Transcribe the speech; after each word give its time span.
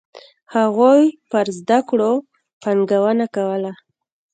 هغوی 0.55 1.01
پر 1.29 1.45
زده 1.59 1.79
کړو 1.89 2.11
پانګونه 2.61 3.25
کوله. 3.35 3.71